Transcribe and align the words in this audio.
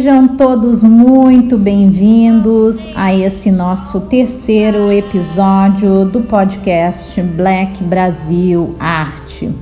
Sejam 0.00 0.28
todos 0.28 0.82
muito 0.82 1.58
bem-vindos 1.58 2.88
a 2.94 3.14
esse 3.14 3.50
nosso 3.50 4.00
terceiro 4.00 4.90
episódio 4.90 6.06
do 6.06 6.22
podcast 6.22 7.20
Black 7.20 7.84
Brasil 7.84 8.74
Arte. 8.80 9.54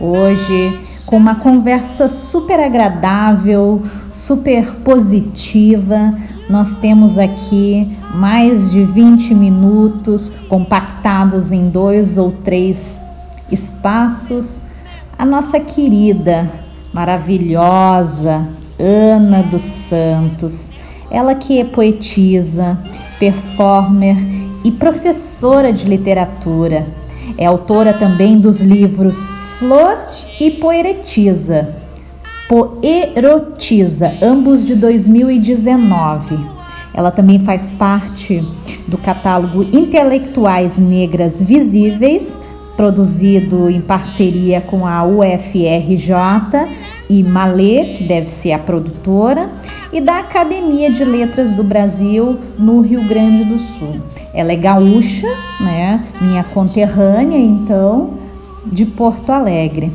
Hoje, 0.00 0.80
com 1.04 1.18
uma 1.18 1.34
conversa 1.34 2.08
super 2.08 2.58
agradável, 2.58 3.82
super 4.10 4.64
positiva, 4.76 6.14
nós 6.48 6.74
temos 6.76 7.18
aqui 7.18 7.94
mais 8.14 8.70
de 8.70 8.82
20 8.82 9.34
minutos 9.34 10.32
compactados 10.48 11.52
em 11.52 11.68
dois 11.68 12.16
ou 12.16 12.32
três 12.32 12.98
espaços. 13.52 14.58
A 15.18 15.26
nossa 15.26 15.60
querida, 15.60 16.50
maravilhosa, 16.94 18.48
Ana 18.78 19.42
dos 19.42 19.62
Santos. 19.62 20.70
Ela 21.10 21.34
que 21.34 21.58
é 21.60 21.64
poetisa, 21.64 22.78
performer 23.18 24.16
e 24.64 24.70
professora 24.70 25.72
de 25.72 25.86
literatura. 25.86 26.86
É 27.38 27.46
autora 27.46 27.92
também 27.92 28.38
dos 28.38 28.60
livros 28.60 29.26
Flor 29.58 29.96
e 30.40 30.50
Poeretiza. 30.50 31.76
Poerotiza, 32.48 34.12
ambos 34.22 34.64
de 34.64 34.74
2019. 34.74 36.38
Ela 36.94 37.10
também 37.10 37.38
faz 37.38 37.68
parte 37.70 38.42
do 38.88 38.96
catálogo 38.96 39.62
Intelectuais 39.64 40.78
Negras 40.78 41.42
Visíveis, 41.42 42.38
produzido 42.76 43.70
em 43.70 43.80
parceria 43.80 44.60
com 44.60 44.86
a 44.86 45.04
UFRJ 45.04 46.14
e 47.08 47.22
Malê, 47.22 47.94
que 47.94 48.04
deve 48.04 48.28
ser 48.28 48.52
a 48.52 48.58
produtora, 48.58 49.50
e 49.92 50.00
da 50.00 50.18
Academia 50.18 50.90
de 50.90 51.04
Letras 51.04 51.52
do 51.52 51.62
Brasil 51.62 52.38
no 52.58 52.80
Rio 52.80 53.06
Grande 53.06 53.44
do 53.44 53.58
Sul. 53.58 54.00
Ela 54.34 54.52
é 54.52 54.56
gaúcha, 54.56 55.28
né? 55.60 56.02
Minha 56.20 56.44
conterrânea, 56.44 57.38
então, 57.38 58.14
de 58.66 58.84
Porto 58.84 59.30
Alegre. 59.30 59.92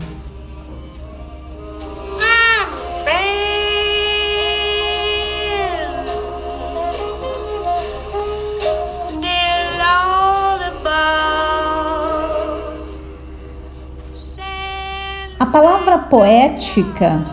Poética 16.11 17.25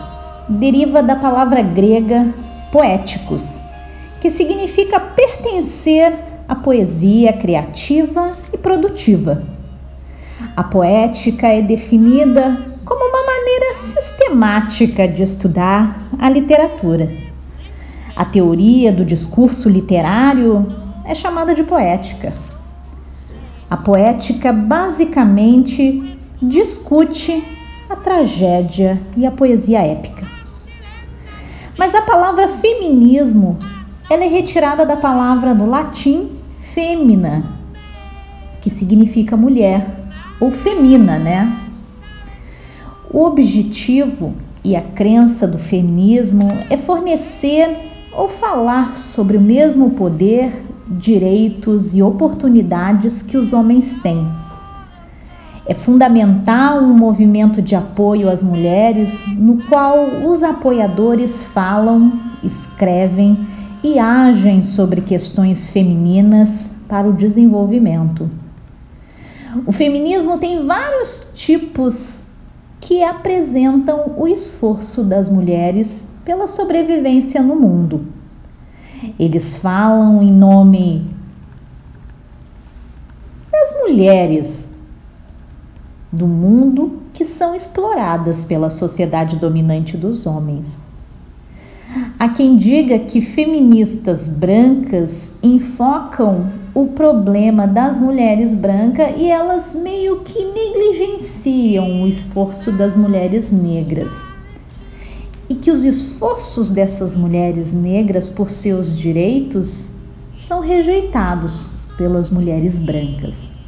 deriva 0.47 1.03
da 1.03 1.13
palavra 1.13 1.61
grega 1.61 2.33
poéticos, 2.71 3.61
que 4.21 4.31
significa 4.31 5.01
pertencer 5.01 6.17
à 6.47 6.55
poesia 6.55 7.33
criativa 7.33 8.37
e 8.53 8.57
produtiva. 8.57 9.43
A 10.55 10.63
poética 10.63 11.47
é 11.47 11.61
definida 11.61 12.57
como 12.85 13.03
uma 13.03 13.25
maneira 13.25 13.75
sistemática 13.75 15.09
de 15.09 15.23
estudar 15.23 15.93
a 16.17 16.29
literatura. 16.29 17.11
A 18.15 18.23
teoria 18.23 18.93
do 18.93 19.03
discurso 19.03 19.67
literário 19.67 20.73
é 21.03 21.13
chamada 21.13 21.53
de 21.53 21.63
poética. 21.63 22.31
A 23.69 23.75
poética 23.75 24.53
basicamente 24.53 26.17
discute 26.41 27.58
a 27.89 27.95
tragédia 27.95 29.01
e 29.17 29.25
a 29.25 29.31
poesia 29.31 29.79
épica. 29.79 30.27
Mas 31.75 31.95
a 31.95 32.03
palavra 32.03 32.47
feminismo 32.47 33.57
ela 34.09 34.23
é 34.23 34.27
retirada 34.27 34.85
da 34.85 34.95
palavra 34.95 35.55
do 35.55 35.65
latim 35.65 36.37
femina, 36.55 37.57
que 38.61 38.69
significa 38.69 39.35
mulher, 39.35 39.85
ou 40.39 40.51
femina, 40.51 41.17
né? 41.17 41.67
O 43.11 43.23
objetivo 43.23 44.35
e 44.63 44.75
a 44.75 44.81
crença 44.81 45.47
do 45.47 45.57
feminismo 45.57 46.47
é 46.69 46.77
fornecer 46.77 47.75
ou 48.11 48.27
falar 48.27 48.95
sobre 48.95 49.35
o 49.35 49.41
mesmo 49.41 49.91
poder, 49.91 50.65
direitos 50.87 51.95
e 51.95 52.03
oportunidades 52.03 53.23
que 53.23 53.37
os 53.37 53.51
homens 53.51 53.95
têm 53.95 54.27
é 55.69 55.73
fundamental 55.75 56.79
um 56.79 56.97
movimento 56.97 57.61
de 57.61 57.75
apoio 57.75 58.27
às 58.27 58.41
mulheres, 58.41 59.23
no 59.27 59.57
qual 59.67 60.23
os 60.23 60.41
apoiadores 60.41 61.43
falam, 61.43 62.19
escrevem 62.43 63.47
e 63.83 63.99
agem 63.99 64.63
sobre 64.63 64.99
questões 64.99 65.69
femininas 65.69 66.71
para 66.87 67.07
o 67.07 67.13
desenvolvimento. 67.13 68.27
O 69.63 69.71
feminismo 69.71 70.39
tem 70.39 70.65
vários 70.65 71.27
tipos 71.35 72.23
que 72.81 73.03
apresentam 73.03 74.15
o 74.17 74.27
esforço 74.27 75.03
das 75.03 75.29
mulheres 75.29 76.07
pela 76.25 76.47
sobrevivência 76.47 77.43
no 77.43 77.55
mundo. 77.55 78.07
Eles 79.19 79.53
falam 79.53 80.23
em 80.23 80.31
nome 80.31 81.07
das 83.51 83.75
mulheres 83.83 84.68
do 86.11 86.27
mundo 86.27 87.01
que 87.13 87.23
são 87.23 87.53
exploradas 87.53 88.43
pela 88.43 88.69
sociedade 88.69 89.35
dominante 89.35 89.95
dos 89.95 90.25
homens. 90.25 90.81
Há 92.17 92.29
quem 92.29 92.57
diga 92.57 92.99
que 92.99 93.21
feministas 93.21 94.27
brancas 94.29 95.31
enfocam 95.41 96.51
o 96.73 96.87
problema 96.87 97.65
das 97.65 97.97
mulheres 97.97 98.53
brancas 98.53 99.19
e 99.19 99.29
elas 99.29 99.73
meio 99.73 100.19
que 100.21 100.45
negligenciam 100.45 102.03
o 102.03 102.07
esforço 102.07 102.71
das 102.71 102.95
mulheres 102.95 103.51
negras. 103.51 104.31
E 105.49 105.55
que 105.55 105.71
os 105.71 105.83
esforços 105.83 106.69
dessas 106.69 107.15
mulheres 107.15 107.73
negras 107.73 108.29
por 108.29 108.49
seus 108.49 108.95
direitos 108.95 109.89
são 110.35 110.59
rejeitados 110.59 111.71
pelas 111.97 112.29
mulheres 112.29 112.79
brancas. 112.79 113.58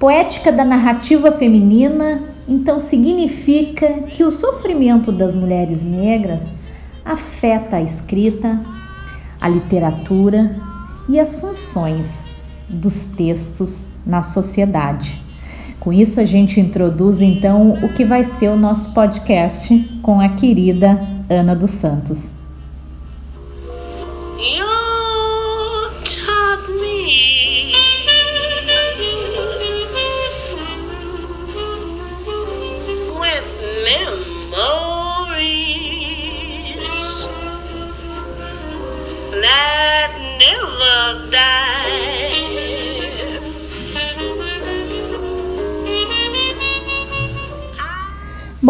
Poética 0.00 0.50
da 0.50 0.64
narrativa 0.64 1.30
feminina, 1.30 2.22
então, 2.48 2.80
significa 2.80 3.86
que 4.04 4.24
o 4.24 4.30
sofrimento 4.30 5.12
das 5.12 5.36
mulheres 5.36 5.84
negras 5.84 6.50
afeta 7.04 7.76
a 7.76 7.82
escrita, 7.82 8.58
a 9.38 9.46
literatura 9.46 10.56
e 11.06 11.20
as 11.20 11.38
funções 11.38 12.24
dos 12.66 13.04
textos 13.04 13.84
na 14.06 14.22
sociedade. 14.22 15.20
Com 15.78 15.92
isso, 15.92 16.18
a 16.18 16.24
gente 16.24 16.58
introduz 16.58 17.20
então 17.20 17.72
o 17.84 17.92
que 17.92 18.02
vai 18.02 18.24
ser 18.24 18.48
o 18.48 18.56
nosso 18.56 18.94
podcast 18.94 19.78
com 20.02 20.18
a 20.18 20.30
querida 20.30 20.98
Ana 21.28 21.54
dos 21.54 21.72
Santos. 21.72 22.39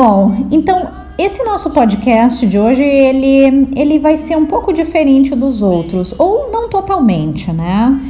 Bom, 0.03 0.47
então 0.51 0.89
esse 1.19 1.45
nosso 1.45 1.69
podcast 1.73 2.47
de 2.47 2.59
hoje 2.59 2.83
ele, 2.83 3.69
ele 3.77 3.99
vai 3.99 4.17
ser 4.17 4.35
um 4.35 4.47
pouco 4.47 4.73
diferente 4.73 5.35
dos 5.35 5.61
outros, 5.61 6.15
ou 6.17 6.51
não 6.51 6.71
totalmente, 6.71 7.53
né? 7.53 8.01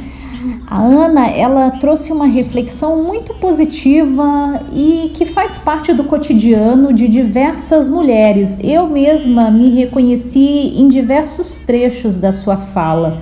A 0.67 0.81
Ana, 0.81 1.27
ela 1.27 1.69
trouxe 1.71 2.13
uma 2.13 2.27
reflexão 2.27 3.03
muito 3.03 3.33
positiva 3.33 4.61
e 4.73 5.11
que 5.13 5.25
faz 5.25 5.59
parte 5.59 5.91
do 5.91 6.05
cotidiano 6.05 6.93
de 6.93 7.09
diversas 7.09 7.89
mulheres. 7.89 8.57
Eu 8.63 8.87
mesma 8.87 9.51
me 9.51 9.69
reconheci 9.71 10.71
em 10.77 10.87
diversos 10.87 11.55
trechos 11.55 12.15
da 12.15 12.31
sua 12.31 12.55
fala. 12.55 13.19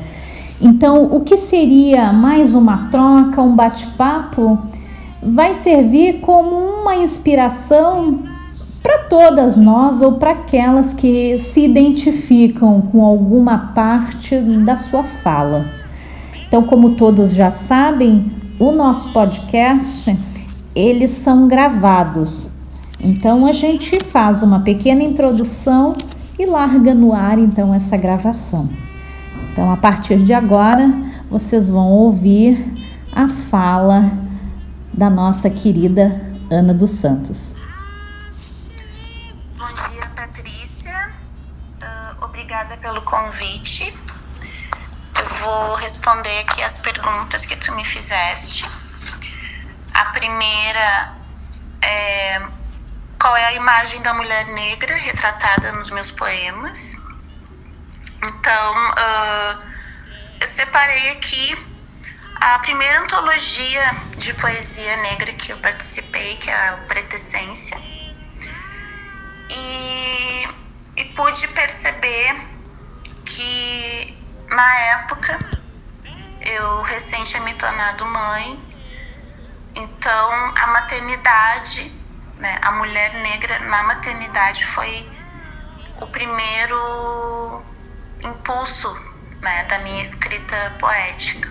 Então, 0.62 1.06
o 1.12 1.22
que 1.22 1.38
seria 1.38 2.14
mais 2.14 2.54
uma 2.54 2.88
troca, 2.92 3.42
um 3.42 3.56
bate-papo, 3.56 4.60
vai 5.24 5.56
servir 5.56 6.20
como 6.20 6.56
uma 6.56 6.96
inspiração 6.98 8.29
para 8.82 9.00
todas 9.04 9.58
nós 9.58 10.02
ou 10.02 10.14
para 10.14 10.32
aquelas 10.32 10.94
que 10.94 11.38
se 11.38 11.62
identificam 11.66 12.82
com 12.82 13.04
alguma 13.04 13.74
parte 13.74 14.40
da 14.40 14.76
sua 14.76 15.04
fala. 15.04 15.66
Então, 16.48 16.64
como 16.64 16.92
todos 16.92 17.34
já 17.34 17.52
sabem, 17.52 18.32
o 18.60 18.72
nosso 18.72 19.12
podcast 19.14 20.16
eles 20.76 21.12
são 21.12 21.48
gravados. 21.48 22.52
Então 23.00 23.46
a 23.46 23.52
gente 23.52 24.04
faz 24.04 24.44
uma 24.44 24.60
pequena 24.60 25.04
introdução 25.04 25.96
e 26.38 26.46
larga 26.46 26.94
no 26.94 27.14
ar 27.14 27.38
então 27.38 27.74
essa 27.74 27.98
gravação. 27.98 28.70
Então, 29.52 29.72
a 29.72 29.78
partir 29.78 30.20
de 30.20 30.34
agora, 30.34 30.90
vocês 31.30 31.70
vão 31.70 31.88
ouvir 31.92 32.74
a 33.12 33.28
fala 33.28 34.10
da 34.94 35.10
nossa 35.10 35.50
querida 35.50 36.22
Ana 36.50 36.74
dos 36.74 36.92
Santos. 36.92 37.56
Bom 39.80 39.90
dia, 39.92 40.06
Patrícia. 40.14 41.14
Uh, 41.82 42.26
obrigada 42.26 42.76
pelo 42.78 43.02
convite. 43.04 43.98
Eu 45.18 45.30
vou 45.36 45.76
responder 45.76 46.40
aqui 46.40 46.62
as 46.62 46.80
perguntas 46.80 47.46
que 47.46 47.56
tu 47.56 47.74
me 47.74 47.86
fizeste. 47.86 48.70
A 49.94 50.06
primeira 50.06 51.16
é 51.82 52.42
qual 53.22 53.38
é 53.38 53.46
a 53.46 53.54
imagem 53.54 54.02
da 54.02 54.14
mulher 54.14 54.48
negra 54.48 54.96
retratada 54.98 55.72
nos 55.72 55.90
meus 55.92 56.12
poemas. 56.12 56.98
Então, 58.22 58.92
uh, 58.92 59.64
eu 60.42 60.48
separei 60.48 61.12
aqui 61.12 61.58
a 62.36 62.60
primeira 62.60 63.02
antologia 63.02 63.96
de 64.18 64.34
poesia 64.34 64.98
negra 64.98 65.32
que 65.32 65.54
eu 65.54 65.58
participei, 65.58 66.36
que 66.36 66.50
é 66.50 66.70
a 66.70 66.78
Pretessência, 66.88 67.78
e, 69.50 70.48
e 70.98 71.06
pude 71.16 71.48
perceber 71.50 72.36
que 73.26 74.18
na 74.50 74.76
época 74.76 75.40
eu 76.42 76.82
recém 76.84 77.24
tinha 77.24 77.42
me 77.44 77.54
tornado 77.56 78.06
mãe, 78.06 78.60
então 79.76 80.32
a 80.56 80.68
maternidade, 80.68 81.92
né, 82.38 82.60
a 82.62 82.72
mulher 82.72 83.14
negra 83.16 83.60
na 83.60 83.84
maternidade 83.84 84.66
foi 84.66 85.10
o 86.02 86.08
primeiro 86.08 87.64
impulso 88.24 88.94
né, 89.42 89.64
da 89.66 89.80
minha 89.80 90.02
escrita 90.02 90.76
poética. 90.80 91.50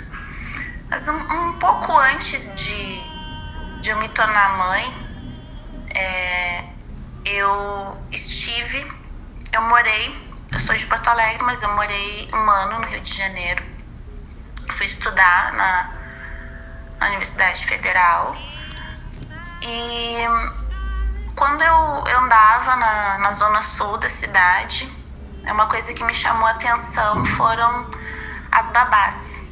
Mas 0.90 1.06
um, 1.06 1.18
um 1.18 1.52
pouco 1.58 1.92
antes 1.98 2.54
de, 2.54 3.80
de 3.82 3.90
eu 3.90 3.96
me 3.98 4.08
tornar 4.08 4.56
mãe, 4.56 5.08
é, 5.94 6.77
eu 7.30 7.96
estive, 8.10 8.90
eu 9.52 9.62
morei, 9.62 10.28
eu 10.52 10.60
sou 10.60 10.74
de 10.74 10.86
Porto 10.86 11.08
Alegre, 11.08 11.42
mas 11.42 11.62
eu 11.62 11.74
morei 11.74 12.28
um 12.32 12.50
ano 12.50 12.80
no 12.80 12.86
Rio 12.86 13.00
de 13.00 13.14
Janeiro. 13.14 13.62
Fui 14.70 14.86
estudar 14.86 15.52
na, 15.52 15.90
na 17.00 17.06
Universidade 17.08 17.66
Federal. 17.66 18.36
E 19.62 20.16
quando 21.36 21.62
eu, 21.62 22.04
eu 22.06 22.18
andava 22.20 22.76
na, 22.76 23.18
na 23.18 23.32
zona 23.32 23.62
sul 23.62 23.98
da 23.98 24.08
cidade, 24.08 24.90
uma 25.44 25.66
coisa 25.66 25.92
que 25.94 26.04
me 26.04 26.14
chamou 26.14 26.46
a 26.46 26.52
atenção 26.52 27.24
foram 27.24 27.90
as 28.52 28.70
babás. 28.70 29.50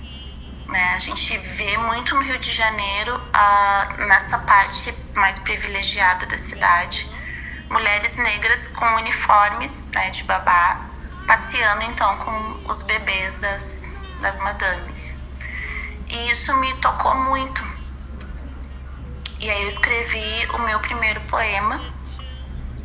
Né? 0.69 0.95
A 0.95 0.99
gente 0.99 1.39
vê 1.39 1.79
muito 1.79 2.15
no 2.15 2.23
Rio 2.23 2.39
de 2.39 2.51
Janeiro, 2.51 3.21
a, 3.33 3.89
nessa 4.09 4.39
parte 4.39 4.95
mais 5.15 5.39
privilegiada 5.39 6.27
da 6.27 6.37
cidade, 6.37 7.16
mulheres 7.71 8.17
negras 8.17 8.69
com 8.69 8.87
uniformes 8.97 9.89
né, 9.95 10.11
de 10.11 10.25
babá, 10.25 10.91
passeando 11.27 11.83
então 11.85 12.17
com 12.19 12.71
os 12.71 12.83
bebês 12.83 13.39
das, 13.39 13.99
das 14.21 14.39
madames. 14.41 15.19
E 16.09 16.31
isso 16.31 16.57
me 16.59 16.73
tocou 16.75 17.15
muito. 17.15 17.65
E 19.41 19.51
aí 19.51 19.63
eu 19.63 19.69
escrevi 19.69 20.49
o 20.55 20.59
meu 20.61 20.81
primeiro 20.81 21.21
poema, 21.23 21.79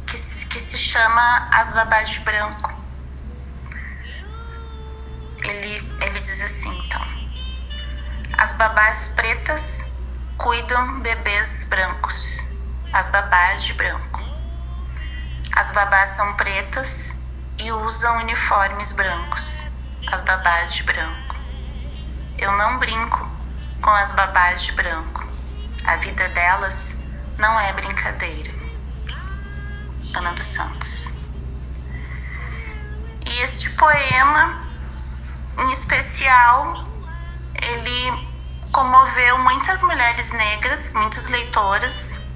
que, 0.06 0.18
que 0.18 0.60
se 0.60 0.78
chama 0.78 1.48
As 1.52 1.72
Babás 1.74 2.10
de 2.10 2.20
Branco. 2.22 2.74
Ele, 5.44 5.98
ele 6.02 6.20
diz 6.20 6.42
assim, 6.42 6.78
então. 6.86 7.22
As 8.38 8.54
babás 8.54 9.10
pretas 9.16 9.94
cuidam 10.38 11.00
bebês 11.02 11.68
brancos, 11.70 12.58
as 12.92 13.10
babás 13.10 13.64
de 13.64 13.74
branco. 13.74 14.21
As 15.56 15.72
babás 15.72 16.12
são 16.12 16.34
pretas 16.36 17.26
e 17.60 17.72
usam 17.72 18.18
uniformes 18.18 18.94
brancos, 18.94 19.66
as 20.08 20.22
babás 20.22 20.74
de 20.74 20.84
branco. 20.84 21.36
Eu 22.38 22.52
não 22.58 22.80
brinco 22.80 23.30
com 23.82 23.90
as 23.90 24.12
babás 24.14 24.64
de 24.64 24.72
branco. 24.72 25.28
A 25.84 25.98
vida 25.98 26.28
delas 26.30 27.04
não 27.38 27.60
é 27.60 27.74
brincadeira. 27.74 28.52
Ana 30.16 30.32
dos 30.34 30.46
Santos. 30.46 31.14
E 33.26 33.42
este 33.42 33.70
poema, 33.72 34.62
em 35.60 35.72
especial, 35.72 36.84
ele 37.62 38.32
comoveu 38.72 39.38
muitas 39.40 39.82
mulheres 39.84 40.32
negras, 40.32 40.94
muitas 40.96 41.28
leitoras, 41.28 42.31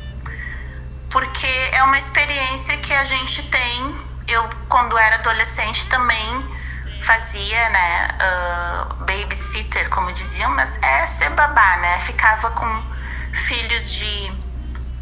porque 1.15 1.47
é 1.71 1.81
uma 1.83 1.97
experiência 1.97 2.75
que 2.79 2.93
a 2.93 3.05
gente 3.05 3.41
tem. 3.43 4.05
Eu, 4.27 4.49
quando 4.67 4.97
era 4.97 5.15
adolescente, 5.15 5.87
também 5.87 6.57
fazia, 7.03 7.69
né, 7.69 8.07
uh, 8.19 8.95
babysitter, 8.95 9.89
como 9.91 10.11
diziam, 10.11 10.51
mas 10.51 10.77
é 10.83 11.07
ser 11.07 11.29
babá, 11.29 11.77
né? 11.77 11.99
Ficava 12.01 12.51
com 12.51 12.83
filhos 13.31 13.89
de 13.91 14.33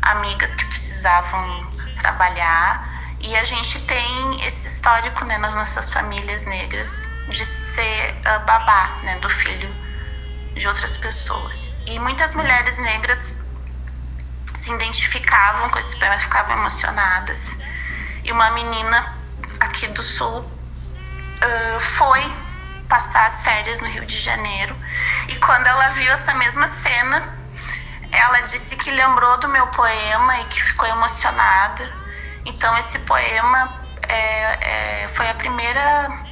amigas 0.03 0.53
que 0.53 0.65
precisavam 0.65 1.71
trabalhar. 1.99 3.17
E 3.19 3.35
a 3.35 3.43
gente 3.43 3.81
tem 3.81 4.45
esse 4.45 4.67
histórico, 4.67 5.25
né, 5.25 5.39
nas 5.39 5.55
nossas 5.55 5.89
famílias 5.89 6.45
negras 6.45 7.07
de 7.29 7.43
ser 7.43 8.11
uh, 8.19 8.45
babá, 8.45 8.99
né, 9.01 9.17
do 9.17 9.29
filho 9.31 9.69
de 10.53 10.67
outras 10.67 10.95
pessoas. 10.95 11.75
E 11.87 11.97
muitas 11.97 12.35
mulheres 12.35 12.77
negras 12.77 13.42
se 14.63 14.71
identificavam 14.71 15.69
com 15.69 15.77
esse 15.77 15.97
poema, 15.97 16.17
ficavam 16.17 16.57
emocionadas. 16.57 17.59
E 18.23 18.31
uma 18.31 18.49
menina 18.51 19.13
aqui 19.59 19.87
do 19.87 20.01
sul 20.01 20.39
uh, 20.39 21.79
foi 21.81 22.23
passar 22.87 23.25
as 23.25 23.43
férias 23.43 23.81
no 23.81 23.89
Rio 23.89 24.05
de 24.05 24.17
Janeiro 24.17 24.73
e 25.27 25.35
quando 25.35 25.67
ela 25.67 25.89
viu 25.89 26.09
essa 26.13 26.33
mesma 26.35 26.67
cena, 26.69 27.37
ela 28.09 28.39
disse 28.41 28.77
que 28.77 28.89
lembrou 28.91 29.37
do 29.39 29.49
meu 29.49 29.67
poema 29.67 30.39
e 30.39 30.45
que 30.45 30.63
ficou 30.63 30.87
emocionada. 30.87 31.91
Então 32.45 32.77
esse 32.77 32.99
poema 32.99 33.85
é, 34.07 35.03
é, 35.03 35.07
foi 35.09 35.29
a 35.29 35.33
primeira 35.33 36.25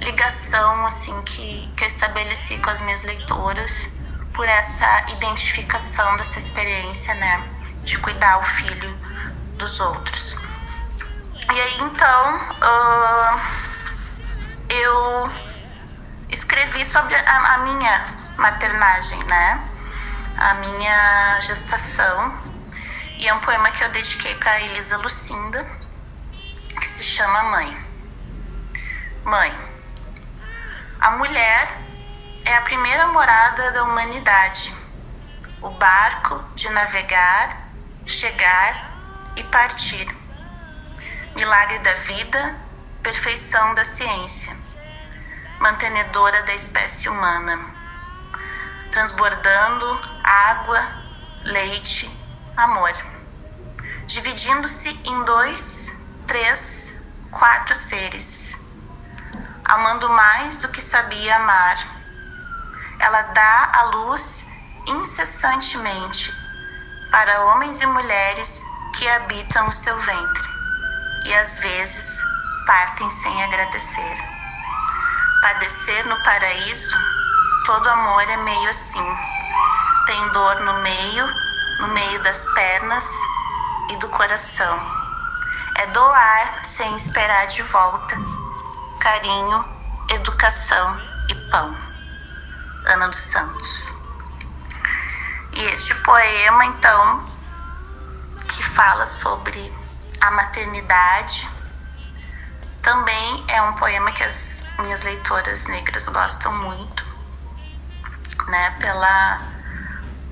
ligação 0.00 0.86
assim 0.86 1.20
que, 1.24 1.70
que 1.76 1.84
eu 1.84 1.88
estabeleci 1.88 2.56
com 2.56 2.70
as 2.70 2.80
minhas 2.80 3.02
leitoras 3.02 3.99
por 4.32 4.48
essa 4.48 5.04
identificação 5.12 6.16
dessa 6.16 6.38
experiência, 6.38 7.14
né, 7.14 7.48
de 7.82 7.98
cuidar 7.98 8.38
o 8.38 8.42
filho 8.42 8.98
dos 9.56 9.80
outros. 9.80 10.36
E 11.52 11.60
aí 11.60 11.80
então 11.80 12.36
uh, 12.36 13.40
eu 14.68 15.30
escrevi 16.28 16.84
sobre 16.86 17.14
a, 17.16 17.54
a 17.54 17.58
minha 17.58 18.06
maternagem, 18.36 19.22
né, 19.24 19.68
a 20.38 20.54
minha 20.54 21.40
gestação 21.40 22.50
e 23.18 23.28
é 23.28 23.34
um 23.34 23.40
poema 23.40 23.70
que 23.70 23.84
eu 23.84 23.90
dediquei 23.90 24.34
para 24.36 24.60
Elisa 24.62 24.96
Lucinda 24.98 25.62
que 26.80 26.86
se 26.86 27.04
chama 27.04 27.42
Mãe. 27.44 27.84
Mãe, 29.24 29.54
a 30.98 31.10
mulher 31.12 31.68
é 32.44 32.56
a 32.56 32.62
primeira 32.62 33.06
morada 33.08 33.72
da 33.72 33.84
humanidade, 33.84 34.74
o 35.60 35.70
barco 35.70 36.42
de 36.54 36.68
navegar, 36.70 37.68
chegar 38.06 38.90
e 39.36 39.44
partir. 39.44 40.08
Milagre 41.34 41.78
da 41.80 41.92
vida, 41.94 42.56
perfeição 43.02 43.74
da 43.74 43.84
ciência, 43.84 44.56
mantenedora 45.60 46.42
da 46.42 46.54
espécie 46.54 47.08
humana, 47.08 47.58
transbordando 48.90 50.00
água, 50.24 50.86
leite, 51.44 52.10
amor, 52.56 52.92
dividindo-se 54.06 54.88
em 55.04 55.24
dois, 55.24 56.06
três, 56.26 57.12
quatro 57.30 57.74
seres. 57.76 58.66
Amando 59.64 60.08
mais 60.10 60.58
do 60.58 60.68
que 60.68 60.82
sabia 60.82 61.36
amar. 61.36 61.99
Ela 63.00 63.22
dá 63.22 63.72
a 63.74 63.82
luz 63.84 64.50
incessantemente 64.86 66.32
para 67.10 67.44
homens 67.46 67.80
e 67.80 67.86
mulheres 67.86 68.64
que 68.94 69.08
habitam 69.08 69.68
o 69.68 69.72
seu 69.72 69.96
ventre 70.00 70.48
e 71.24 71.34
às 71.34 71.58
vezes 71.58 72.22
partem 72.66 73.10
sem 73.10 73.44
agradecer. 73.44 74.16
Padecer 75.42 76.06
no 76.06 76.22
paraíso, 76.22 76.96
todo 77.66 77.88
amor 77.88 78.22
é 78.22 78.36
meio 78.36 78.70
assim. 78.70 79.16
Tem 80.06 80.28
dor 80.32 80.60
no 80.60 80.80
meio, 80.82 81.26
no 81.80 81.88
meio 81.88 82.22
das 82.22 82.46
pernas 82.54 83.06
e 83.90 83.96
do 83.96 84.08
coração. 84.10 85.00
é 85.76 85.86
doar 85.88 86.64
sem 86.64 86.94
esperar 86.94 87.46
de 87.46 87.62
volta 87.62 88.16
carinho, 89.00 89.64
educação 90.10 91.00
e 91.30 91.34
pão. 91.50 91.89
Ana 92.86 93.08
dos 93.08 93.18
Santos. 93.18 93.92
E 95.52 95.60
este 95.66 95.94
poema, 95.96 96.64
então, 96.66 97.30
que 98.48 98.62
fala 98.62 99.04
sobre 99.06 99.72
a 100.20 100.30
maternidade, 100.30 101.48
também 102.82 103.44
é 103.48 103.60
um 103.62 103.74
poema 103.74 104.10
que 104.12 104.22
as 104.24 104.68
minhas 104.78 105.02
leitoras 105.02 105.66
negras 105.66 106.08
gostam 106.08 106.52
muito, 106.52 107.04
né? 108.48 108.70
Pela 108.80 109.42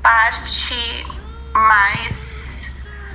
parte 0.03 1.07
mais 1.53 2.71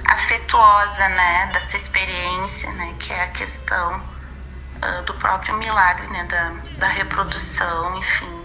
afetuosa, 0.06 1.10
né? 1.10 1.50
Dessa 1.54 1.78
experiência, 1.78 2.72
né? 2.74 2.96
Que 3.00 3.12
é 3.13 3.24
a 3.24 3.28
questão 3.30 3.96
uh, 3.98 5.04
do 5.04 5.13
próprio 5.16 5.58
milagre, 5.58 6.06
né? 6.08 6.25
Da, 6.25 6.50
da 6.78 6.88
reprodução, 6.88 7.98
enfim, 7.98 8.43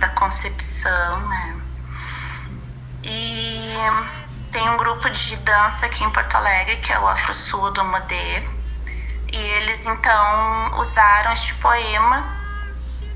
da 0.00 0.08
concepção, 0.08 1.20
né? 1.28 1.60
E 3.04 3.76
tem 4.50 4.68
um 4.70 4.76
grupo 4.76 5.08
de 5.08 5.36
dança 5.36 5.86
aqui 5.86 6.02
em 6.02 6.10
Porto 6.10 6.34
Alegre, 6.34 6.78
que 6.78 6.92
é 6.92 6.98
o 6.98 7.06
Afro 7.06 7.32
Sul 7.34 7.70
do 7.70 7.84
Modê. 7.84 8.42
E 9.32 9.36
eles 9.36 9.86
então 9.86 10.80
usaram 10.80 11.32
este 11.32 11.54
poema 11.54 12.36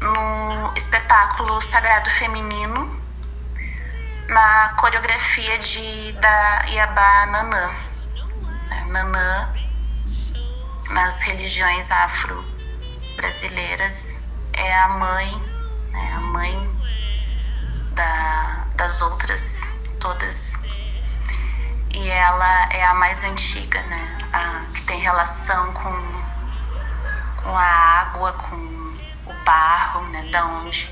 no 0.00 0.72
espetáculo 0.76 1.60
Sagrado 1.60 2.08
Feminino, 2.10 3.02
na 4.28 4.68
coreografia 4.76 5.58
de, 5.58 6.12
da 6.12 6.66
Iabá 6.68 7.26
Nanã. 7.26 7.74
É, 8.70 8.84
Nanã, 8.84 9.52
nas 10.90 11.20
religiões 11.22 11.90
afro-brasileiras, 11.90 14.28
é 14.52 14.82
a 14.82 14.90
mãe, 14.90 15.53
né, 15.94 16.12
a 16.14 16.20
mãe 16.20 16.80
da, 17.94 18.66
das 18.76 19.00
outras 19.00 19.80
todas 19.98 20.64
e 21.94 22.10
ela 22.10 22.68
é 22.72 22.84
a 22.84 22.94
mais 22.94 23.22
antiga, 23.22 23.80
né? 23.84 24.18
A, 24.32 24.64
que 24.74 24.82
tem 24.82 24.98
relação 24.98 25.72
com, 25.72 27.42
com 27.42 27.56
a 27.56 27.62
água, 27.62 28.32
com 28.32 28.56
o 28.56 29.44
barro, 29.44 30.02
né? 30.08 30.28
Da 30.32 30.44
onde. 30.44 30.90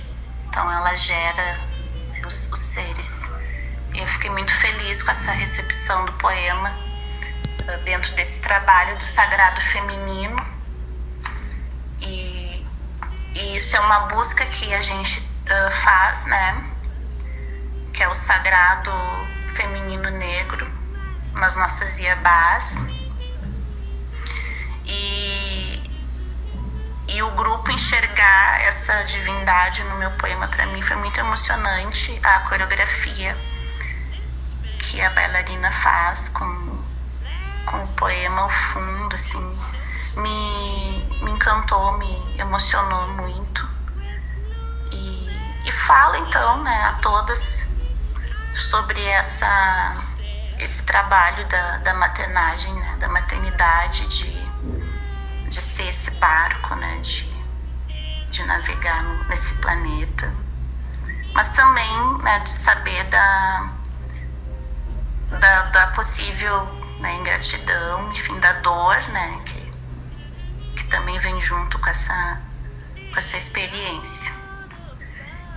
Então 0.48 0.70
ela 0.70 0.94
gera 0.94 1.58
os, 2.24 2.52
os 2.52 2.58
seres. 2.58 3.32
E 3.94 3.98
eu 3.98 4.06
fiquei 4.06 4.30
muito 4.30 4.52
feliz 4.54 5.02
com 5.02 5.10
essa 5.10 5.32
recepção 5.32 6.06
do 6.06 6.12
poema 6.12 6.70
uh, 6.70 7.84
dentro 7.84 8.14
desse 8.14 8.40
trabalho 8.40 8.96
do 8.96 9.04
sagrado 9.04 9.60
feminino. 9.60 10.36
Isso 13.34 13.76
é 13.76 13.80
uma 13.80 14.00
busca 14.00 14.44
que 14.46 14.74
a 14.74 14.82
gente 14.82 15.20
uh, 15.20 15.70
faz, 15.70 16.26
né? 16.26 16.64
Que 17.92 18.02
é 18.02 18.08
o 18.08 18.14
sagrado 18.14 18.92
feminino 19.54 20.10
negro 20.10 20.70
nas 21.34 21.56
nossas 21.56 21.98
iabás. 21.98 22.88
E, 24.84 25.90
e 27.08 27.22
o 27.22 27.30
grupo 27.32 27.70
enxergar 27.70 28.62
essa 28.62 29.04
divindade 29.04 29.82
no 29.84 29.96
meu 29.96 30.10
poema 30.12 30.48
para 30.48 30.66
mim 30.66 30.82
foi 30.82 30.96
muito 30.96 31.18
emocionante. 31.18 32.18
A 32.22 32.40
coreografia 32.40 33.36
que 34.78 35.00
a 35.00 35.08
bailarina 35.10 35.70
faz 35.70 36.28
com, 36.28 36.82
com 37.66 37.84
o 37.84 37.88
poema 37.88 38.42
ao 38.42 38.50
fundo, 38.50 39.14
assim, 39.14 39.58
me, 40.16 41.01
me 41.22 41.30
encantou, 41.30 41.92
me 41.98 42.38
emocionou 42.38 43.08
muito. 43.08 43.68
E, 44.92 45.28
e 45.64 45.72
fala 45.72 46.18
então 46.18 46.62
né, 46.62 46.84
a 46.84 46.92
todas 46.94 47.76
sobre 48.54 49.02
essa 49.04 50.12
esse 50.58 50.84
trabalho 50.84 51.44
da, 51.46 51.78
da 51.78 51.94
maternagem, 51.94 52.72
né, 52.74 52.96
da 53.00 53.08
maternidade, 53.08 54.06
de, 54.06 55.48
de 55.48 55.60
ser 55.60 55.88
esse 55.88 56.12
barco, 56.12 56.76
né, 56.76 56.98
de, 56.98 57.28
de 58.30 58.44
navegar 58.44 59.02
nesse 59.28 59.54
planeta, 59.56 60.32
mas 61.34 61.50
também 61.52 62.18
né, 62.22 62.38
de 62.40 62.50
saber 62.50 63.02
da, 63.04 63.70
da, 65.40 65.62
da 65.62 65.86
possível 65.88 66.64
né, 67.00 67.12
ingratidão, 67.14 68.12
enfim, 68.12 68.38
da 68.38 68.52
dor, 68.54 68.96
né, 69.08 69.40
que 69.44 69.61
também 70.92 71.18
vem 71.18 71.40
junto 71.40 71.78
com 71.78 71.88
essa, 71.88 72.40
com 73.12 73.18
essa 73.18 73.36
experiência. 73.36 74.32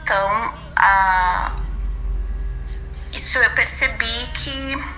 Então, 0.02 0.56
a, 0.76 1.52
isso 3.14 3.38
eu 3.38 3.52
percebi 3.52 4.28
que 4.34 4.96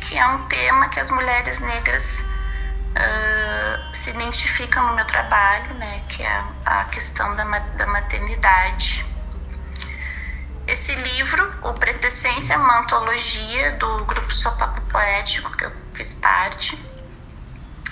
que 0.00 0.16
é 0.16 0.26
um 0.26 0.46
tema 0.46 0.88
que 0.88 0.98
as 0.98 1.10
mulheres 1.10 1.60
negras 1.60 2.26
uh, 2.96 3.94
se 3.94 4.10
identificam 4.10 4.88
no 4.88 4.94
meu 4.94 5.04
trabalho, 5.04 5.74
né, 5.74 6.02
que 6.08 6.22
é 6.22 6.44
a, 6.64 6.84
questão 6.86 7.36
da, 7.36 7.44
da 7.44 7.86
maternidade. 7.86 9.04
Esse 10.66 10.94
livro, 10.94 11.52
o 11.62 11.74
Pretecência, 11.74 12.54
é 12.54 12.56
uma 12.56 12.80
antologia 12.80 13.72
do 13.72 14.04
grupo 14.04 14.32
Sopapo 14.32 14.80
Poético, 14.82 15.54
que 15.56 15.66
eu 15.66 15.72
fiz 15.92 16.14
parte. 16.14 16.78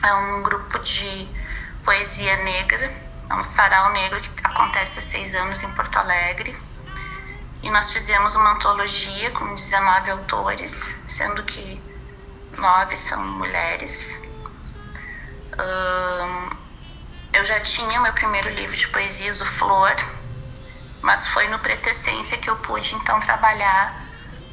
É 0.03 0.15
um 0.15 0.43
grupo 0.43 0.79
de 0.81 1.29
poesia 1.89 2.37
negra, 2.45 2.95
é 3.31 3.35
um 3.35 3.43
sarau 3.43 3.91
negro 3.93 4.21
que 4.21 4.29
acontece 4.45 4.99
há 4.99 5.03
seis 5.03 5.35
anos 5.35 5.63
em 5.63 5.73
Porto 5.73 5.97
Alegre. 5.97 6.55
E 7.63 7.71
nós 7.71 7.91
fizemos 7.91 8.37
uma 8.37 8.53
antologia 8.53 9.31
com 9.31 9.55
19 9.55 10.11
autores, 10.11 11.03
sendo 11.09 11.43
que 11.45 11.81
nove 12.59 12.95
são 12.95 13.25
mulheres. 13.25 14.23
eu 17.33 17.45
já 17.47 17.59
tinha 17.61 17.99
meu 18.01 18.13
primeiro 18.13 18.51
livro 18.51 18.77
de 18.77 18.87
poesias, 18.89 19.41
O 19.41 19.47
Flor, 19.47 19.97
mas 21.01 21.27
foi 21.29 21.49
no 21.49 21.59
Pretecência 21.59 22.37
que 22.37 22.51
eu 22.51 22.57
pude 22.57 22.95
então 22.97 23.19
trabalhar 23.21 24.07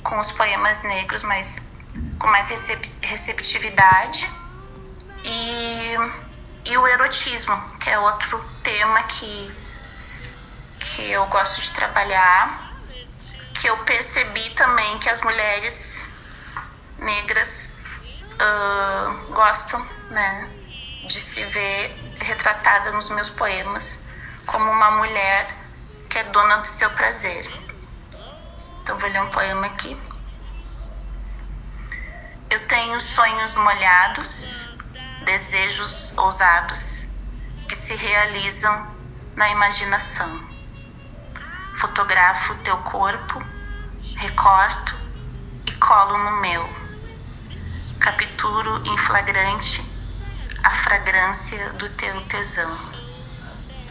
com 0.04 0.18
os 0.22 0.32
poemas 0.32 0.84
negros, 0.84 1.22
mas 1.24 1.74
com 2.18 2.28
mais 2.28 2.48
receptividade. 3.02 4.26
E, 5.26 5.98
e 6.66 6.78
o 6.78 6.88
erotismo, 6.88 7.56
que 7.80 7.90
é 7.90 8.00
outro 8.00 8.44
tema 8.64 9.04
que, 9.04 9.56
que 10.80 11.12
eu 11.12 11.26
gosto 11.28 11.62
de 11.62 11.72
trabalhar, 11.72 12.74
que 13.54 13.68
eu 13.68 13.78
percebi 13.80 14.50
também 14.52 14.98
que 15.00 15.10
as 15.10 15.22
mulheres 15.22 16.10
negras 16.98 17.78
uh, 18.34 19.34
gostam, 19.34 19.88
né, 20.10 20.50
de 21.08 21.20
se 21.20 21.44
ver 21.46 21.96
retratada 22.20 22.92
nos 22.92 23.10
meus 23.10 23.30
poemas 23.30 24.06
como 24.46 24.70
uma 24.72 24.92
mulher 24.92 25.48
que 26.10 26.18
é 26.18 26.24
dona 26.26 26.58
do 26.58 26.68
seu 26.68 26.90
prazer. 26.92 27.46
Então 28.82 28.98
vou 28.98 29.10
ler 29.10 29.22
um 29.22 29.30
poema 29.30 29.68
aqui. 29.68 30.00
Eu 32.50 32.68
tenho 32.68 33.02
sonhos 33.02 33.58
molhados, 33.58 34.75
desejos 35.26 36.18
ousados 36.18 37.16
que 37.68 37.76
se 37.76 37.96
realizam 37.96 38.96
na 39.36 39.50
imaginação. 39.50 40.48
Fotografo 41.76 42.56
teu 42.64 42.78
corpo, 42.78 43.44
recorto 44.18 44.96
e 45.68 45.72
colo 45.74 46.18
no 46.18 46.42
meu 46.42 46.86
capturo 48.00 48.84
em 48.86 48.98
flagrante 49.00 49.84
a 50.64 50.70
fragrância 50.70 51.74
do 51.74 51.90
teu 51.90 52.22
tesão. 52.28 52.78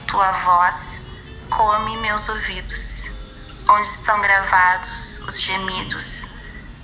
Tua 0.06 0.30
voz 0.30 1.06
come 1.50 1.96
meus 1.96 2.28
ouvidos, 2.28 3.10
onde 3.68 3.88
estão 3.88 4.20
gravados 4.20 5.20
os 5.26 5.40
gemidos 5.40 6.30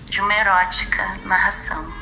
de 0.06 0.20
uma 0.20 0.34
erótica 0.34 1.20
narração. 1.24 1.99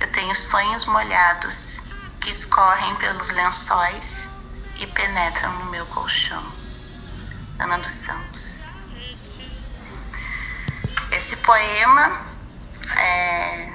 Eu 0.00 0.10
tenho 0.12 0.34
sonhos 0.34 0.86
molhados 0.86 1.86
que 2.20 2.30
escorrem 2.30 2.94
pelos 2.96 3.28
lençóis 3.30 4.32
e 4.76 4.86
penetram 4.86 5.52
no 5.58 5.66
meu 5.66 5.86
colchão. 5.86 6.42
Ana 7.58 7.78
dos 7.78 7.92
Santos. 7.92 8.64
Esse 11.12 11.36
poema 11.38 12.24
é, 12.96 13.72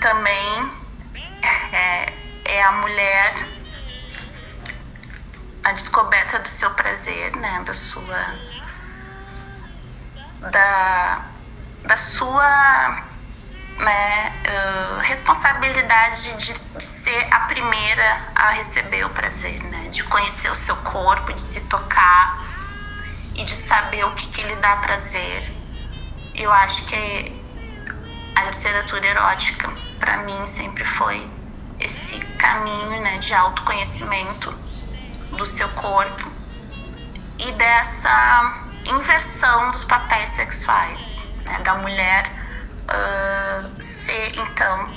também 0.00 0.72
é, 1.72 2.12
é 2.46 2.62
a 2.62 2.72
mulher 2.72 3.34
a 5.64 5.72
descoberta 5.72 6.38
do 6.38 6.48
seu 6.48 6.70
prazer, 6.74 7.34
né, 7.36 7.62
da 7.64 7.72
sua 7.72 8.34
da, 10.50 11.26
da 11.82 11.96
sua 11.96 13.13
né, 13.78 14.32
uh, 14.46 15.00
responsabilidade 15.00 16.36
de, 16.38 16.52
de, 16.52 16.84
ser 16.84 17.26
a 17.32 17.40
primeira 17.40 18.20
a 18.34 18.50
receber 18.50 19.04
o 19.04 19.10
prazer, 19.10 19.62
né, 19.64 19.88
de 19.90 20.04
conhecer 20.04 20.50
o 20.50 20.54
seu 20.54 20.76
corpo, 20.76 21.32
de 21.32 21.42
se 21.42 21.62
tocar 21.62 22.44
e 23.34 23.44
de 23.44 23.56
saber 23.56 24.04
o 24.04 24.12
que, 24.12 24.28
que 24.28 24.42
lhe 24.42 24.56
dá 24.56 24.76
prazer. 24.76 25.52
Eu 26.34 26.52
acho 26.52 26.84
que 26.84 27.42
a 28.36 28.44
literatura 28.44 29.06
erótica, 29.06 29.70
para 29.98 30.18
mim, 30.18 30.46
sempre 30.46 30.84
foi 30.84 31.28
esse 31.80 32.18
caminho 32.36 33.00
né, 33.00 33.18
de 33.18 33.34
autoconhecimento 33.34 34.52
do 35.32 35.46
seu 35.46 35.68
corpo 35.70 36.30
e 37.38 37.52
dessa 37.52 38.70
inversão 38.86 39.70
dos 39.70 39.84
papéis 39.84 40.30
sexuais, 40.30 41.26
né, 41.44 41.58
da 41.60 41.74
mulher 41.74 42.43
uh, 42.88 43.82
ser 43.82 44.32
então 44.38 44.88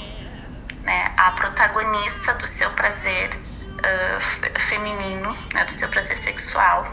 né, 0.83 1.13
a 1.17 1.31
protagonista 1.31 2.33
do 2.35 2.47
seu 2.47 2.69
prazer 2.71 3.29
uh, 3.35 4.59
feminino, 4.59 5.37
né, 5.53 5.65
do 5.65 5.71
seu 5.71 5.89
prazer 5.89 6.17
sexual. 6.17 6.87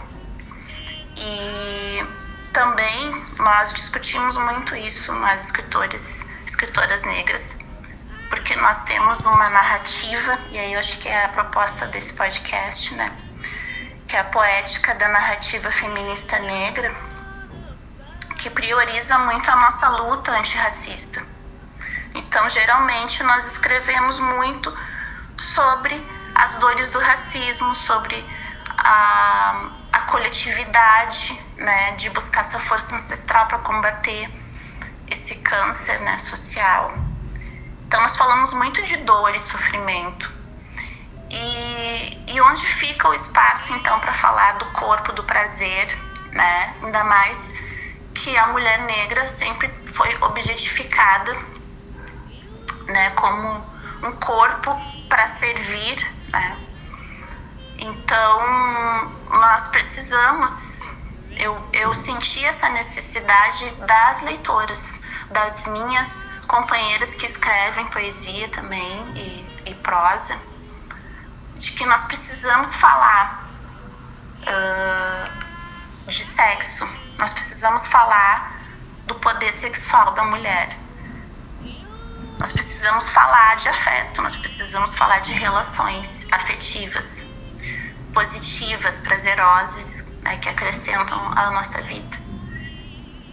E 1.16 2.04
também 2.52 3.24
nós 3.38 3.72
discutimos 3.72 4.36
muito 4.36 4.74
isso, 4.74 5.12
nós 5.12 5.46
escritores, 5.46 6.28
escritoras 6.46 7.02
negras, 7.04 7.58
porque 8.28 8.56
nós 8.56 8.82
temos 8.84 9.24
uma 9.26 9.48
narrativa, 9.50 10.38
e 10.50 10.58
aí 10.58 10.72
eu 10.72 10.80
acho 10.80 10.98
que 10.98 11.08
é 11.08 11.24
a 11.24 11.28
proposta 11.28 11.86
desse 11.86 12.14
podcast, 12.14 12.94
né? 12.94 13.12
Que 14.08 14.16
é 14.16 14.20
a 14.20 14.24
poética 14.24 14.94
da 14.96 15.08
narrativa 15.08 15.70
feminista 15.70 16.38
negra, 16.40 16.94
que 18.38 18.50
prioriza 18.50 19.18
muito 19.18 19.50
a 19.50 19.56
nossa 19.56 19.88
luta 19.88 20.32
antirracista. 20.32 21.24
Então, 22.14 22.48
geralmente, 22.48 23.22
nós 23.22 23.52
escrevemos 23.52 24.20
muito 24.20 24.76
sobre 25.36 25.94
as 26.34 26.56
dores 26.56 26.90
do 26.90 26.98
racismo, 26.98 27.74
sobre 27.74 28.24
a, 28.78 29.68
a 29.92 30.00
coletividade, 30.00 31.40
né, 31.56 31.92
de 31.92 32.10
buscar 32.10 32.42
essa 32.42 32.58
força 32.58 32.96
ancestral 32.96 33.46
para 33.46 33.58
combater 33.58 34.28
esse 35.10 35.36
câncer 35.36 36.00
né, 36.00 36.18
social. 36.18 36.92
Então, 37.86 38.00
nós 38.00 38.16
falamos 38.16 38.52
muito 38.52 38.82
de 38.82 38.96
dor 38.98 39.34
e 39.34 39.40
sofrimento. 39.40 40.32
E, 41.30 42.34
e 42.34 42.40
onde 42.40 42.64
fica 42.66 43.08
o 43.08 43.14
espaço, 43.14 43.72
então, 43.72 43.98
para 43.98 44.14
falar 44.14 44.52
do 44.52 44.66
corpo, 44.66 45.12
do 45.12 45.24
prazer, 45.24 45.86
né? 46.30 46.74
Ainda 46.82 47.02
mais 47.04 47.54
que 48.14 48.36
a 48.36 48.46
mulher 48.48 48.80
negra 48.82 49.26
sempre 49.26 49.68
foi 49.86 50.16
objetificada, 50.22 51.36
né, 52.86 53.10
como 53.10 53.64
um 54.02 54.12
corpo 54.12 54.70
para 55.08 55.26
servir, 55.26 55.96
né? 56.30 56.58
Então, 57.78 59.12
nós 59.30 59.66
precisamos, 59.68 60.88
eu, 61.36 61.60
eu 61.72 61.94
senti 61.94 62.44
essa 62.44 62.68
necessidade 62.70 63.68
das 63.86 64.22
leitoras, 64.22 65.02
das 65.30 65.66
minhas 65.66 66.30
companheiras 66.46 67.14
que 67.14 67.26
escrevem 67.26 67.86
poesia 67.86 68.48
também 68.48 69.12
e, 69.16 69.70
e 69.70 69.74
prosa, 69.76 70.38
de 71.56 71.72
que 71.72 71.84
nós 71.86 72.04
precisamos 72.04 72.74
falar 72.74 73.48
uh, 74.42 76.10
de 76.10 76.24
sexo, 76.24 76.88
nós 77.18 77.32
precisamos 77.32 77.86
falar 77.86 78.60
do 79.06 79.14
poder 79.16 79.52
sexual 79.52 80.12
da 80.12 80.24
mulher. 80.24 80.76
Nós 82.38 82.52
precisamos 82.52 83.08
falar 83.08 83.56
de 83.56 83.68
afeto, 83.68 84.20
nós 84.22 84.36
precisamos 84.36 84.94
falar 84.94 85.20
de 85.20 85.32
relações 85.32 86.26
afetivas, 86.32 87.30
positivas, 88.12 89.00
prazerosas, 89.00 90.08
né, 90.22 90.36
que 90.38 90.48
acrescentam 90.48 91.18
a 91.36 91.50
nossa 91.52 91.80
vida. 91.82 92.18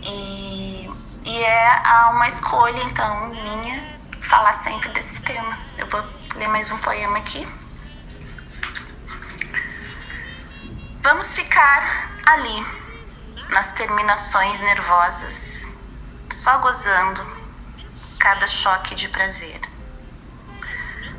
E, 0.03 0.89
e 1.25 1.43
é 1.43 1.81
uma 2.11 2.27
escolha, 2.27 2.81
então, 2.83 3.27
minha, 3.29 3.99
falar 4.21 4.53
sempre 4.53 4.89
desse 4.89 5.21
tema. 5.23 5.57
Eu 5.77 5.87
vou 5.87 6.03
ler 6.35 6.47
mais 6.47 6.71
um 6.71 6.77
poema 6.77 7.17
aqui. 7.17 7.47
Vamos 11.03 11.33
ficar 11.33 12.11
ali 12.27 12.80
nas 13.51 13.73
terminações 13.73 14.61
nervosas, 14.61 15.77
só 16.31 16.57
gozando 16.59 17.21
cada 18.17 18.47
choque 18.47 18.95
de 18.95 19.09
prazer. 19.09 19.59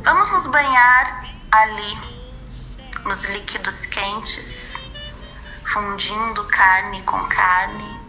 Vamos 0.03 0.33
nos 0.33 0.47
banhar 0.47 1.27
ali, 1.51 1.99
nos 3.05 3.25
líquidos 3.27 3.85
quentes, 3.85 4.93
fundindo 5.73 6.45
carne 6.45 7.03
com 7.03 7.23
carne, 7.29 8.01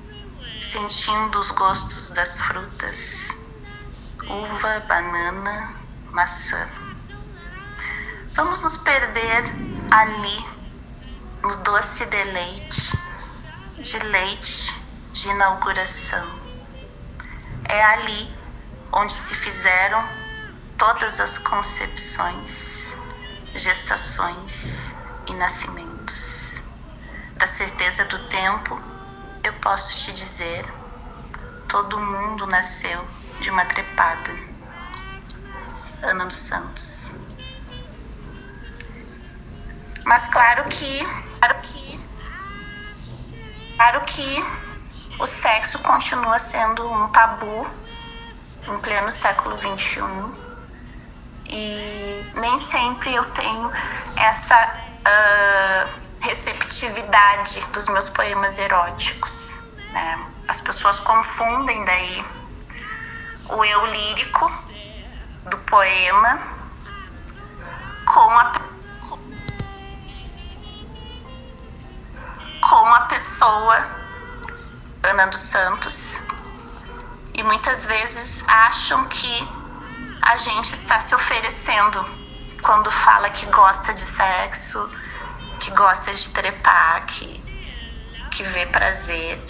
sentindo 0.61 1.39
os 1.39 1.51
gostos 1.51 2.11
das 2.11 2.39
frutas, 2.39 3.27
uva, 4.25 4.79
banana, 4.87 5.75
maçã. 6.11 6.69
Vamos 8.35 8.63
nos 8.63 8.77
perder 8.77 9.43
ali 9.91 10.45
no 11.41 11.57
doce 11.57 12.05
deleite 12.05 13.02
de 13.83 13.99
leite 13.99 14.81
de 15.11 15.27
inauguração. 15.27 16.25
É 17.65 17.83
ali 17.83 18.33
onde 18.93 19.11
se 19.11 19.35
fizeram 19.35 20.07
todas 20.77 21.19
as 21.19 21.37
concepções, 21.37 22.95
gestações 23.53 24.95
e 25.27 25.33
nascimentos. 25.33 26.63
Da 27.35 27.45
certeza 27.45 28.05
do 28.05 28.19
tempo, 28.29 28.79
eu 29.43 29.51
posso 29.55 29.97
te 29.97 30.13
dizer: 30.13 30.65
todo 31.67 31.99
mundo 31.99 32.47
nasceu 32.47 33.05
de 33.41 33.49
uma 33.49 33.65
trepada. 33.65 34.33
Ana 36.01 36.25
dos 36.25 36.37
Santos. 36.37 37.11
Mas 40.05 40.29
claro 40.29 40.63
que, 40.69 40.99
claro 41.39 41.61
que 41.61 42.12
Claro 43.75 44.01
que 44.01 44.43
o 45.19 45.25
sexo 45.25 45.79
continua 45.79 46.39
sendo 46.39 46.89
um 46.89 47.07
tabu 47.09 47.67
em 48.67 48.79
pleno 48.79 49.11
século 49.11 49.57
XXI 49.57 50.01
e 51.49 52.31
nem 52.35 52.57
sempre 52.59 53.13
eu 53.13 53.23
tenho 53.31 53.71
essa 54.17 54.55
uh, 54.55 55.89
receptividade 56.21 57.61
dos 57.73 57.87
meus 57.89 58.09
poemas 58.09 58.57
eróticos. 58.57 59.61
Né? 59.91 60.25
As 60.47 60.61
pessoas 60.61 60.99
confundem 60.99 61.83
daí 61.85 62.25
o 63.49 63.65
eu 63.65 63.85
lírico 63.85 64.51
do 65.49 65.57
poema 65.59 66.39
com 68.05 68.29
a 68.29 68.72
com 72.69 72.85
a 72.93 73.01
pessoa 73.01 73.87
Ana 75.03 75.27
dos 75.27 75.39
Santos 75.39 76.21
e 77.33 77.43
muitas 77.43 77.85
vezes 77.85 78.47
acham 78.47 79.05
que 79.07 79.47
a 80.21 80.37
gente 80.37 80.73
está 80.73 81.01
se 81.01 81.13
oferecendo 81.13 82.03
quando 82.61 82.89
fala 82.89 83.29
que 83.29 83.45
gosta 83.47 83.93
de 83.93 84.01
sexo, 84.01 84.89
que 85.59 85.71
gosta 85.71 86.13
de 86.13 86.29
trepar, 86.29 87.05
que, 87.05 87.43
que 88.31 88.43
vê 88.43 88.65
prazer, 88.67 89.43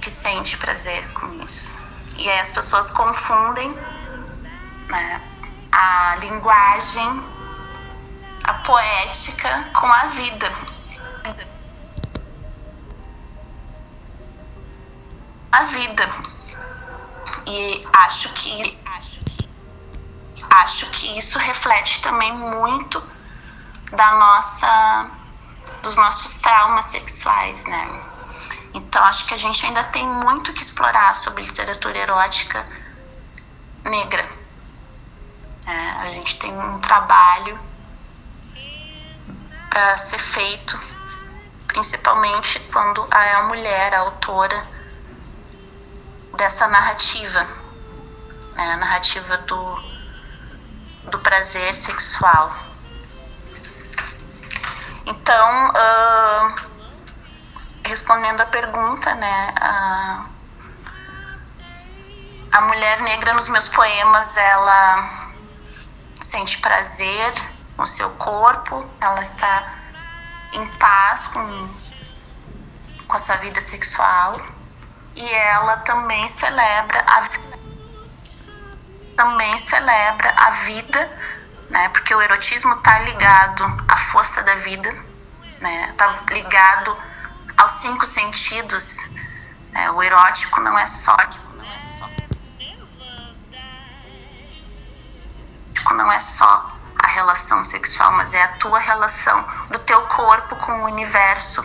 que 0.00 0.10
sente 0.10 0.56
prazer 0.58 1.12
com 1.14 1.26
isso. 1.44 1.82
E 2.18 2.30
aí 2.30 2.38
as 2.38 2.52
pessoas 2.52 2.90
confundem 2.90 3.76
né, 4.88 5.22
a 5.72 6.16
linguagem, 6.20 7.24
a 8.44 8.54
poética 8.54 9.70
com 9.74 9.86
a 9.86 10.06
vida. 10.06 10.61
A 15.52 15.64
vida. 15.64 16.10
E 17.46 17.86
acho 17.92 18.32
que 18.32 18.78
acho 18.86 19.20
que 19.24 19.48
acho 20.50 20.90
que 20.90 21.18
isso 21.18 21.38
reflete 21.38 22.00
também 22.00 22.32
muito 22.32 23.02
da 23.92 24.12
nossa 24.12 25.10
dos 25.82 25.96
nossos 25.96 26.36
traumas 26.38 26.86
sexuais, 26.86 27.66
né? 27.66 28.02
Então 28.74 29.02
acho 29.04 29.26
que 29.26 29.34
a 29.34 29.36
gente 29.36 29.66
ainda 29.66 29.84
tem 29.84 30.06
muito 30.08 30.52
que 30.52 30.62
explorar 30.62 31.14
sobre 31.14 31.42
literatura 31.42 31.98
erótica 31.98 32.66
negra. 33.84 34.26
É, 35.66 35.90
a 36.00 36.04
gente 36.06 36.38
tem 36.38 36.52
um 36.52 36.78
trabalho 36.80 37.58
para 39.68 39.96
ser 39.96 40.18
feito, 40.18 40.80
principalmente 41.66 42.60
quando 42.72 43.06
a 43.10 43.42
mulher, 43.44 43.94
a 43.94 44.00
autora, 44.00 44.66
dessa 46.36 46.68
narrativa 46.68 47.46
né? 48.54 48.72
a 48.72 48.76
narrativa 48.76 49.38
do, 49.38 49.82
do 51.10 51.18
prazer 51.20 51.74
sexual. 51.74 52.54
Então, 55.06 55.70
uh, 55.70 56.54
respondendo 57.84 58.40
a 58.40 58.46
pergunta, 58.46 59.14
né, 59.14 59.54
a, 59.60 60.26
a 62.52 62.60
mulher 62.62 63.00
negra 63.02 63.34
nos 63.34 63.48
meus 63.48 63.68
poemas, 63.68 64.36
ela 64.36 65.32
sente 66.14 66.58
prazer 66.58 67.32
no 67.76 67.86
seu 67.86 68.10
corpo, 68.10 68.88
ela 69.00 69.20
está 69.22 69.74
em 70.52 70.66
paz 70.76 71.26
com, 71.28 71.74
com 73.08 73.16
a 73.16 73.18
sua 73.18 73.36
vida 73.36 73.60
sexual 73.60 74.36
e 75.16 75.34
ela 75.34 75.76
também 75.78 76.26
celebra 76.28 77.00
a 77.00 77.26
também 79.16 79.58
celebra 79.58 80.34
a 80.36 80.50
vida, 80.50 81.18
né? 81.70 81.88
Porque 81.90 82.14
o 82.14 82.20
erotismo 82.20 82.74
está 82.74 82.98
ligado 83.00 83.64
à 83.88 83.96
força 83.96 84.42
da 84.42 84.54
vida, 84.56 84.90
né? 85.60 85.94
Tá 85.96 86.20
ligado 86.30 86.96
aos 87.56 87.72
cinco 87.72 88.06
sentidos. 88.06 89.10
Né? 89.70 89.90
O 89.90 90.02
erótico 90.02 90.60
não 90.60 90.78
é 90.78 90.86
só 90.86 91.16
não 95.94 96.10
é 96.10 96.20
só 96.20 96.72
a 97.02 97.08
relação 97.08 97.62
sexual, 97.64 98.12
mas 98.12 98.32
é 98.32 98.42
a 98.42 98.48
tua 98.56 98.78
relação 98.78 99.46
do 99.68 99.78
teu 99.80 100.00
corpo 100.02 100.56
com 100.56 100.72
o 100.72 100.84
universo 100.84 101.62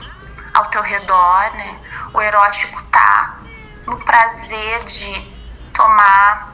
ao 0.57 0.65
teu 0.65 0.81
redor, 0.81 1.51
né? 1.53 1.79
O 2.13 2.19
erótico 2.19 2.81
tá 2.85 3.37
no 3.85 3.97
prazer 4.03 4.83
de 4.85 5.37
tomar 5.71 6.51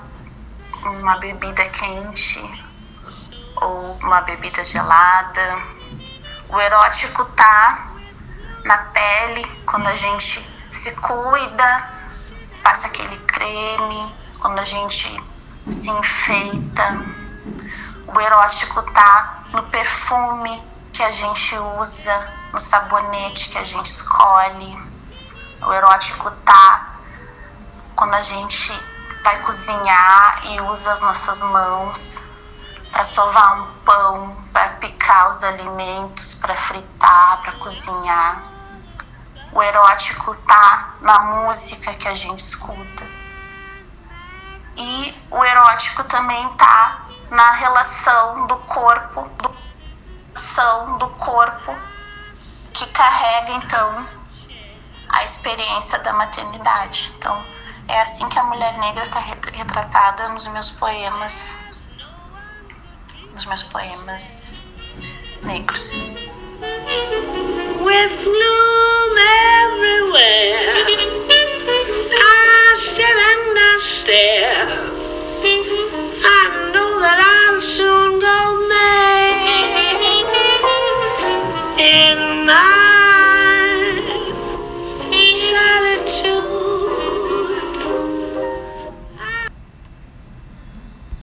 uma 0.84 1.16
bebida 1.20 1.64
quente 1.70 2.42
ou 3.56 3.94
uma 4.02 4.20
bebida 4.22 4.64
gelada. 4.66 5.58
O 6.50 6.60
erótico 6.60 7.24
tá 7.28 7.92
na 8.66 8.78
pele 8.78 9.46
quando 9.66 9.88
a 9.88 9.96
gente 9.96 10.46
se 10.70 10.92
cuida, 10.96 11.90
passa 12.62 12.88
aquele 12.88 13.18
creme, 13.20 14.16
quando 14.42 14.60
a 14.60 14.66
gente 14.66 15.24
se 15.70 15.90
enfeita. 15.90 17.06
O 18.14 18.20
erótico 18.20 18.82
tá 18.92 19.46
no 19.54 19.64
perfume 19.64 20.62
que 20.92 21.02
a 21.02 21.12
gente 21.12 21.58
usa, 21.80 22.43
no 22.54 22.60
sabonete 22.60 23.50
que 23.50 23.58
a 23.58 23.64
gente 23.64 23.88
escolhe. 23.88 24.94
O 25.66 25.74
erótico 25.74 26.30
tá 26.46 27.00
quando 27.96 28.14
a 28.14 28.22
gente 28.22 28.72
vai 29.24 29.40
cozinhar 29.40 30.42
e 30.46 30.62
usa 30.62 30.94
as 30.94 31.02
nossas 31.02 31.42
mãos 31.42 32.20
para 32.92 33.04
sovar 33.04 33.60
um 33.60 33.74
pão, 33.80 34.38
para 34.54 34.70
picar 34.74 35.30
os 35.32 35.44
alimentos, 35.44 36.36
para 36.36 36.56
fritar, 36.56 37.42
para 37.42 37.54
cozinhar. 37.54 38.44
O 39.52 39.62
erótico 39.62 40.36
tá 40.48 40.94
na 41.02 41.20
música 41.20 41.94
que 41.96 42.08
a 42.08 42.14
gente 42.14 42.40
escuta. 42.40 43.08
E 44.76 45.28
o 45.32 45.44
erótico 45.44 46.04
também 46.04 46.48
tá 46.56 47.06
na 47.32 47.52
relação 47.52 48.46
do 48.46 48.58
corpo, 48.58 49.23
então 53.52 54.08
a 55.10 55.24
experiência 55.24 56.00
da 56.00 56.14
maternidade. 56.14 57.14
Então, 57.18 57.46
é 57.88 58.02
assim 58.02 58.28
que 58.30 58.40
a 58.40 58.44
mulher 58.44 58.78
negra 58.80 59.04
está 59.04 59.20
retratada 59.20 60.30
nos 60.30 60.48
meus 60.48 60.72
poemas, 60.72 61.56
nos 63.34 63.46
meus 63.46 63.64
poemas 63.64 64.74
negros. 65.44 66.04
With 67.82 68.26